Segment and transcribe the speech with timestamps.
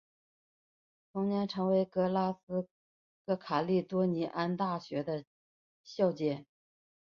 [1.13, 2.67] 同年成为格拉斯
[3.27, 5.25] 哥卡利多尼安大学的
[5.83, 6.47] 校监。